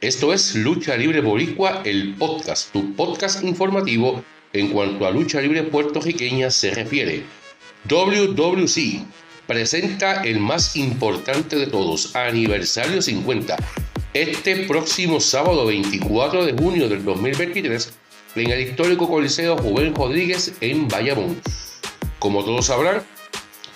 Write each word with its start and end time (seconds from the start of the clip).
Esto 0.00 0.32
es 0.32 0.54
Lucha 0.54 0.96
Libre 0.96 1.20
Boricua, 1.20 1.82
el 1.84 2.14
podcast, 2.14 2.72
tu 2.72 2.94
podcast 2.94 3.44
informativo 3.44 4.24
en 4.54 4.68
cuanto 4.70 5.04
a 5.04 5.10
lucha 5.10 5.42
libre 5.42 5.62
puertorriqueña 5.62 6.50
se 6.50 6.70
refiere. 6.70 7.22
WWC 7.86 9.04
presenta 9.46 10.22
el 10.22 10.40
más 10.40 10.74
importante 10.74 11.56
de 11.56 11.66
todos, 11.66 12.16
aniversario 12.16 13.02
50, 13.02 13.58
este 14.14 14.64
próximo 14.64 15.20
sábado 15.20 15.66
24 15.66 16.46
de 16.46 16.52
junio 16.54 16.88
del 16.88 17.04
2023 17.04 17.92
en 18.36 18.50
el 18.52 18.60
histórico 18.60 19.06
Coliseo 19.06 19.58
Juven 19.58 19.94
Rodríguez 19.94 20.54
en 20.62 20.88
Bayamón. 20.88 21.38
Como 22.18 22.42
todos 22.42 22.64
sabrán, 22.64 23.02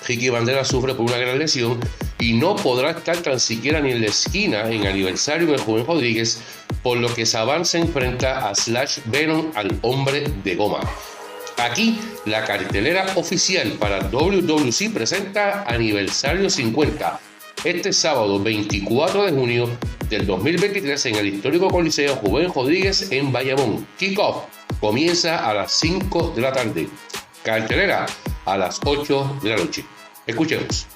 Ricky 0.08 0.30
Bandera 0.30 0.64
sufre 0.64 0.94
por 0.94 1.04
una 1.04 1.18
gran 1.18 1.38
lesión 1.38 1.78
y 2.18 2.34
no 2.34 2.56
podrá 2.56 2.90
estar 2.90 3.16
tan 3.18 3.40
siquiera 3.40 3.80
ni 3.80 3.92
en 3.92 4.00
la 4.00 4.08
esquina 4.08 4.70
en 4.70 4.86
aniversario 4.86 5.48
del 5.48 5.60
joven 5.60 5.86
Rodríguez, 5.86 6.40
por 6.82 6.98
lo 6.98 7.12
que 7.12 7.26
Saban 7.26 7.64
se 7.64 7.78
enfrenta 7.78 8.48
a 8.48 8.54
Slash 8.54 9.00
Venom 9.06 9.50
al 9.54 9.78
hombre 9.82 10.24
de 10.42 10.54
goma. 10.54 10.80
Aquí, 11.58 11.98
la 12.26 12.44
cartelera 12.44 13.06
oficial 13.14 13.72
para 13.78 14.08
WWC 14.08 14.92
presenta 14.92 15.62
aniversario 15.62 16.50
50, 16.50 17.20
este 17.64 17.92
sábado 17.92 18.40
24 18.42 19.24
de 19.24 19.32
junio 19.32 19.70
del 20.10 20.26
2023 20.26 21.06
en 21.06 21.14
el 21.16 21.28
histórico 21.28 21.68
Coliseo 21.68 22.16
Juven 22.16 22.52
Rodríguez 22.52 23.10
en 23.10 23.32
Bayamón. 23.32 23.86
Kickoff 23.98 24.44
comienza 24.80 25.48
a 25.48 25.54
las 25.54 25.72
5 25.72 26.32
de 26.34 26.42
la 26.42 26.52
tarde. 26.52 26.88
Cartelera 27.42 28.06
a 28.44 28.58
las 28.58 28.80
8 28.84 29.38
de 29.42 29.50
la 29.50 29.56
noche. 29.56 29.84
Escuchemos. 30.26 30.86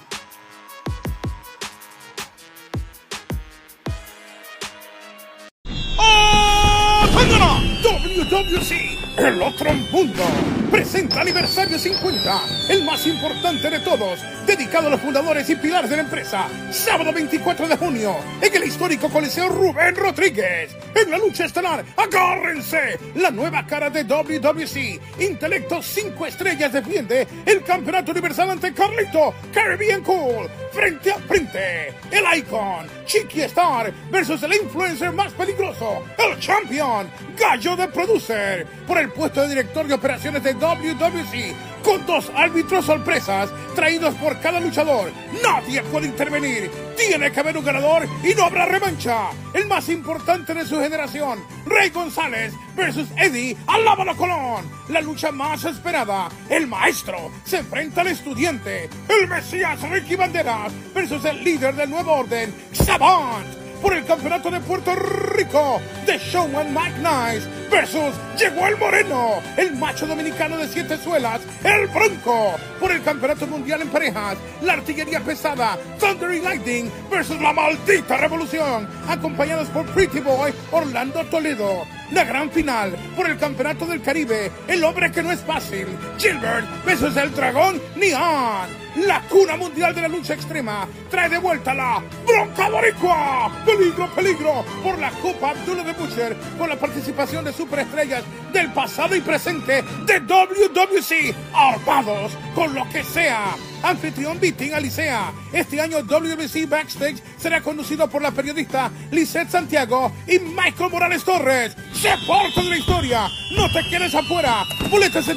El 9.18 9.42
otro 9.42 9.74
mundo, 9.92 10.22
presenta 10.70 11.20
aniversario 11.20 11.78
50, 11.78 12.40
el 12.70 12.82
más 12.82 13.06
importante 13.06 13.68
de 13.68 13.78
todos, 13.80 14.20
dedicado 14.48 14.86
a 14.86 14.90
los 14.90 15.00
fundadores 15.00 15.48
y 15.50 15.56
pilares 15.56 15.90
de 15.90 15.96
la 15.96 16.02
empresa. 16.02 16.48
Sábado 16.70 17.12
24 17.12 17.68
de 17.68 17.76
junio, 17.76 18.16
en 18.40 18.54
el 18.54 18.64
histórico 18.64 19.10
Coliseo 19.10 19.50
Rubén 19.50 19.94
Rodríguez. 19.94 20.74
En 20.94 21.10
la 21.10 21.18
lucha 21.18 21.44
estelar, 21.44 21.84
agárrense, 21.94 22.98
la 23.16 23.30
nueva 23.30 23.66
cara 23.66 23.90
de 23.90 24.04
WWC, 24.04 25.20
Intelecto 25.20 25.82
5 25.82 26.26
estrellas 26.26 26.72
defiende 26.72 27.28
el 27.44 27.62
campeonato 27.62 28.10
universal 28.10 28.50
ante 28.50 28.72
Carlito, 28.72 29.34
Caribbean 29.52 30.02
Cool, 30.02 30.48
frente 30.72 31.12
a 31.12 31.18
frente. 31.18 31.88
El 32.10 32.38
Icon, 32.38 32.86
Chiqui 33.04 33.42
Star 33.42 33.92
versus 34.10 34.42
el 34.44 34.54
influencer 34.54 35.12
más 35.12 35.32
peligroso, 35.34 36.04
el 36.16 36.38
Champion, 36.40 37.06
Gallo 37.38 37.76
de 37.76 37.88
Producer, 37.88 38.66
por 38.86 38.96
el 38.96 39.10
puesto 39.10 39.42
de 39.42 39.48
director 39.50 39.86
de 39.86 39.94
operaciones 39.94 40.42
de 40.42 40.54
WWC, 40.54 41.54
con 41.88 42.04
dos 42.04 42.30
árbitros 42.36 42.84
sorpresas 42.84 43.48
traídos 43.74 44.14
por 44.16 44.38
cada 44.40 44.60
luchador. 44.60 45.10
Nadie 45.42 45.82
puede 45.84 46.06
intervenir. 46.06 46.70
Tiene 46.98 47.32
que 47.32 47.40
haber 47.40 47.56
un 47.56 47.64
ganador 47.64 48.06
y 48.22 48.34
no 48.34 48.44
habrá 48.44 48.66
revancha. 48.66 49.30
El 49.54 49.66
más 49.66 49.88
importante 49.88 50.52
de 50.52 50.66
su 50.66 50.78
generación, 50.78 51.42
Rey 51.64 51.88
González 51.88 52.52
versus 52.76 53.08
Eddie 53.16 53.56
Alábalo 53.66 54.14
Colón. 54.18 54.70
La 54.90 55.00
lucha 55.00 55.32
más 55.32 55.64
esperada. 55.64 56.28
El 56.50 56.66
maestro 56.66 57.30
se 57.44 57.58
enfrenta 57.58 58.02
al 58.02 58.08
estudiante. 58.08 58.90
El 59.08 59.26
Mesías 59.26 59.80
Ricky 59.88 60.14
Banderas 60.14 60.70
versus 60.94 61.24
el 61.24 61.42
líder 61.42 61.74
del 61.74 61.88
nuevo 61.88 62.12
orden, 62.12 62.54
Savant 62.72 63.46
por 63.80 63.94
el 63.94 64.04
campeonato 64.04 64.50
de 64.50 64.60
Puerto 64.60 64.94
Rico 64.94 65.80
de 66.04 66.18
Showman 66.18 66.74
Mike 66.74 66.98
Nice 66.98 67.48
versus 67.70 68.14
Llegó 68.38 68.66
el 68.68 68.76
Moreno, 68.76 69.42
el 69.56 69.74
macho 69.74 70.06
dominicano 70.06 70.58
de 70.58 70.68
siete 70.68 70.96
suelas, 70.96 71.40
el 71.64 71.88
Bronco, 71.88 72.54
por 72.78 72.92
el 72.92 73.02
campeonato 73.02 73.46
mundial 73.46 73.82
en 73.82 73.88
parejas, 73.88 74.36
la 74.62 74.74
artillería 74.74 75.20
pesada, 75.20 75.76
Thunder 75.98 76.30
y 76.32 76.40
Lightning 76.40 76.90
versus 77.10 77.40
la 77.40 77.52
maldita 77.52 78.16
revolución, 78.16 78.88
acompañados 79.08 79.68
por 79.68 79.84
Pretty 79.86 80.20
Boy 80.20 80.52
Orlando 80.70 81.24
Toledo. 81.24 81.97
La 82.12 82.24
gran 82.24 82.50
final 82.50 82.96
por 83.14 83.28
el 83.28 83.36
campeonato 83.36 83.84
del 83.84 84.00
Caribe, 84.00 84.50
el 84.66 84.82
hombre 84.82 85.12
que 85.12 85.22
no 85.22 85.30
es 85.30 85.40
fácil, 85.40 85.86
Gilbert 86.18 86.66
versus 86.84 87.14
el 87.16 87.34
dragón 87.34 87.80
Neon. 87.96 88.88
La 89.06 89.20
cuna 89.28 89.56
mundial 89.56 89.94
de 89.94 90.02
la 90.02 90.08
lucha 90.08 90.34
extrema 90.34 90.88
trae 91.10 91.28
de 91.28 91.38
vuelta 91.38 91.74
la 91.74 92.02
Bronca 92.26 92.70
Boricua. 92.70 93.52
Peligro, 93.64 94.08
peligro 94.14 94.64
por 94.82 94.98
la 94.98 95.10
Copa 95.10 95.50
Abdullah 95.50 95.84
de 95.84 95.92
Butcher 95.92 96.36
con 96.58 96.68
la 96.68 96.76
participación 96.76 97.44
de 97.44 97.52
superestrellas 97.52 98.24
del 98.58 98.72
pasado 98.72 99.14
y 99.14 99.20
presente 99.20 99.84
de 100.04 100.18
WWC. 100.18 101.32
Armados 101.54 102.32
con 102.56 102.74
lo 102.74 102.88
que 102.88 103.04
sea. 103.04 103.54
Anfitrión 103.84 104.40
Beating 104.40 104.74
Alicea. 104.74 105.32
Este 105.52 105.80
año 105.80 105.98
WBC 106.02 106.68
Backstage 106.68 107.22
será 107.38 107.60
conducido 107.60 108.10
por 108.10 108.20
la 108.20 108.32
periodista 108.32 108.90
Lisette 109.12 109.50
Santiago 109.50 110.10
y 110.26 110.40
Michael 110.40 110.90
Morales 110.90 111.22
Torres. 111.22 111.76
Se 111.92 112.10
parte 112.26 112.60
de 112.60 112.70
la 112.70 112.78
historia. 112.78 113.28
No 113.54 113.72
te 113.72 113.88
quedes 113.88 114.12
afuera. 114.14 114.64
Boletas. 114.90 115.28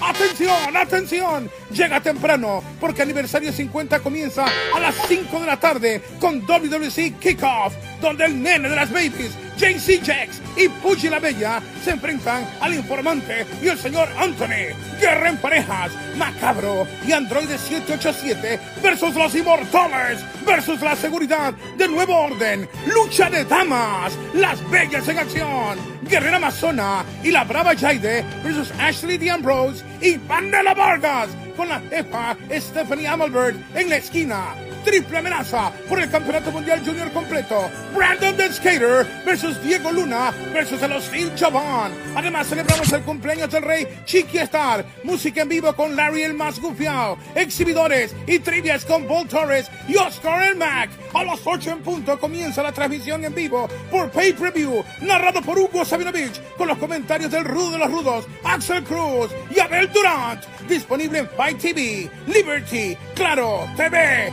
Atención, 0.00 0.76
atención. 0.76 1.50
Llega 1.70 2.00
temprano 2.00 2.62
porque 2.80 3.02
aniversario 3.02 3.52
50 3.52 4.00
comienza 4.00 4.44
a 4.74 4.80
las 4.80 4.96
5 5.06 5.40
de 5.40 5.46
la 5.46 5.60
tarde 5.60 6.02
con 6.18 6.44
WWC 6.44 7.18
Kickoff, 7.20 7.74
donde 8.00 8.24
el 8.24 8.42
nene 8.42 8.68
de 8.68 8.76
las 8.76 8.90
babies 8.90 9.32
JC 9.56 10.00
Jax 10.04 10.40
y 10.56 10.68
Pucci 10.68 11.08
la 11.08 11.18
Bella 11.18 11.62
se 11.82 11.90
enfrentan 11.90 12.46
al 12.60 12.74
informante 12.74 13.46
y 13.62 13.68
el 13.68 13.78
señor 13.78 14.08
Anthony. 14.16 14.74
Guerra 15.00 15.28
en 15.30 15.36
parejas, 15.38 15.92
Macabro 16.16 16.86
y 17.06 17.12
Android 17.12 17.48
787 17.48 18.60
versus 18.82 19.14
los 19.14 19.34
inmortales 19.34 20.20
versus 20.44 20.80
la 20.80 20.96
seguridad 20.96 21.54
de 21.76 21.88
Nuevo 21.88 22.16
Orden. 22.16 22.68
Lucha 22.86 23.30
de 23.30 23.44
damas, 23.44 24.16
las 24.34 24.68
bellas 24.70 25.08
en 25.08 25.18
acción. 25.18 25.78
Guerrera 26.02 26.36
Amazona 26.36 27.04
y 27.22 27.30
la 27.30 27.44
brava 27.44 27.74
Jaide 27.74 28.24
versus 28.42 28.72
Ashley 28.78 29.18
D. 29.18 29.30
Ambrose 29.30 29.84
y 30.00 30.16
Vanilla 30.18 30.74
Vargas 30.74 31.28
con 31.56 31.68
la 31.68 31.80
jefa 31.80 32.36
Stephanie 32.50 33.06
Amelbert 33.06 33.56
en 33.74 33.88
la 33.88 33.96
esquina 33.96 34.54
triple 34.84 35.18
amenaza 35.18 35.72
por 35.88 36.00
el 36.00 36.10
Campeonato 36.10 36.52
Mundial 36.52 36.82
Junior 36.84 37.10
completo. 37.12 37.70
Brandon 37.94 38.36
the 38.36 38.52
Skater 38.52 39.06
versus 39.24 39.60
Diego 39.62 39.90
Luna 39.90 40.32
versus 40.52 40.80
el 40.82 40.92
Hostil 40.92 41.34
Chaván. 41.34 41.92
Además 42.14 42.46
celebramos 42.46 42.92
el 42.92 43.02
cumpleaños 43.02 43.50
del 43.50 43.62
rey 43.62 43.88
Chiqui 44.04 44.38
Star. 44.38 44.84
Música 45.02 45.42
en 45.42 45.48
vivo 45.48 45.74
con 45.74 45.96
Larry 45.96 46.22
el 46.22 46.34
más 46.34 46.60
gufiao. 46.60 47.18
Exhibidores 47.34 48.14
y 48.26 48.38
trivias 48.38 48.84
con 48.84 49.06
Paul 49.06 49.26
Torres 49.26 49.70
y 49.88 49.96
Oscar 49.96 50.42
el 50.50 50.56
Mac. 50.56 50.90
A 51.14 51.24
las 51.24 51.40
8 51.44 51.70
en 51.70 51.78
punto 51.80 52.18
comienza 52.18 52.62
la 52.62 52.72
transmisión 52.72 53.24
en 53.24 53.34
vivo 53.34 53.68
por 53.90 54.10
Pay 54.10 54.32
Per 54.32 54.52
View, 54.52 54.84
narrado 55.02 55.40
por 55.42 55.58
Hugo 55.58 55.84
Sabinovich, 55.84 56.40
con 56.56 56.68
los 56.68 56.78
comentarios 56.78 57.30
del 57.30 57.44
Rudo 57.44 57.72
de 57.72 57.78
los 57.78 57.90
Rudos, 57.90 58.26
Axel 58.42 58.82
Cruz 58.82 59.30
y 59.54 59.60
Abel 59.60 59.90
Durant. 59.92 60.44
Disponible 60.68 61.20
en 61.20 61.28
Fight 61.28 61.58
TV, 61.58 62.10
Liberty, 62.26 62.96
Claro, 63.14 63.68
TV, 63.76 64.32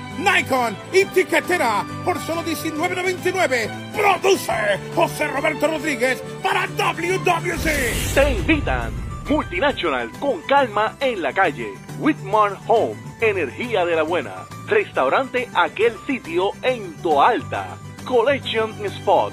Y 0.92 1.06
Tiquetera 1.06 1.86
por 2.04 2.20
solo 2.20 2.44
$19.99. 2.44 3.94
Produce 3.94 4.80
José 4.96 5.28
Roberto 5.28 5.68
Rodríguez 5.68 6.24
para 6.42 6.66
WWC. 6.68 8.14
Te 8.16 8.32
invitan 8.32 8.92
Multinational 9.30 10.12
con 10.20 10.42
calma 10.42 10.96
en 11.00 11.22
la 11.22 11.32
calle. 11.32 11.74
Whitmar 12.00 12.58
Home, 12.68 12.96
energía 13.22 13.86
de 13.86 13.96
la 13.96 14.04
buena. 14.04 14.48
Restaurante 14.68 15.48
Aquel 15.54 15.94
Sitio 16.08 16.52
en 16.64 16.94
Toalta. 17.02 17.78
Collection 18.06 18.74
Spot. 18.86 19.32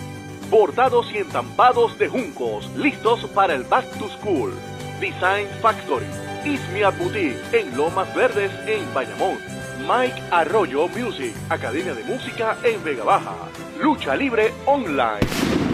Bordados 0.50 1.10
y 1.12 1.18
entampados 1.18 1.98
de 1.98 2.08
juncos, 2.08 2.70
listos 2.76 3.24
para 3.34 3.54
el 3.54 3.64
Back 3.64 3.86
to 3.98 4.08
School. 4.20 4.54
Design 5.00 5.48
Factory. 5.62 6.06
Ismia 6.44 6.90
Boutique 6.90 7.40
en 7.52 7.76
Lomas 7.76 8.14
Verdes 8.14 8.52
en 8.66 8.94
Bayamón. 8.94 9.38
Mike 9.78 10.22
Arroyo 10.30 10.88
Music, 10.88 11.34
Academia 11.48 11.94
de 11.94 12.02
Música 12.04 12.56
en 12.64 12.82
Vega 12.82 13.04
Baja. 13.04 13.34
Lucha 13.80 14.16
Libre 14.16 14.52
Online. 14.66 15.67